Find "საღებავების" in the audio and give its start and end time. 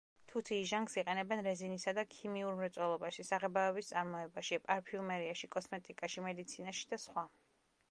3.29-3.91